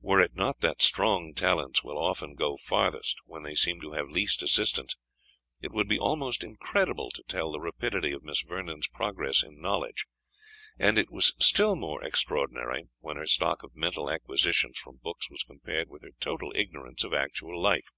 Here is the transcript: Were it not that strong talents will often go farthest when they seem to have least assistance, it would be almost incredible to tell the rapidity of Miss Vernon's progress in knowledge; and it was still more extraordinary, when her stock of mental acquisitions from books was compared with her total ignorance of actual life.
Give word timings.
Were 0.00 0.20
it 0.20 0.36
not 0.36 0.60
that 0.60 0.80
strong 0.80 1.34
talents 1.34 1.82
will 1.82 1.98
often 1.98 2.36
go 2.36 2.56
farthest 2.56 3.16
when 3.24 3.42
they 3.42 3.56
seem 3.56 3.80
to 3.80 3.90
have 3.94 4.08
least 4.08 4.40
assistance, 4.40 4.96
it 5.64 5.72
would 5.72 5.88
be 5.88 5.98
almost 5.98 6.44
incredible 6.44 7.10
to 7.10 7.24
tell 7.24 7.50
the 7.50 7.58
rapidity 7.58 8.12
of 8.12 8.22
Miss 8.22 8.42
Vernon's 8.42 8.86
progress 8.86 9.42
in 9.42 9.60
knowledge; 9.60 10.06
and 10.78 10.96
it 10.96 11.10
was 11.10 11.32
still 11.44 11.74
more 11.74 12.04
extraordinary, 12.04 12.84
when 13.00 13.16
her 13.16 13.26
stock 13.26 13.64
of 13.64 13.74
mental 13.74 14.08
acquisitions 14.08 14.78
from 14.78 15.00
books 15.02 15.28
was 15.28 15.42
compared 15.42 15.88
with 15.88 16.02
her 16.02 16.10
total 16.20 16.52
ignorance 16.54 17.02
of 17.02 17.12
actual 17.12 17.60
life. 17.60 17.90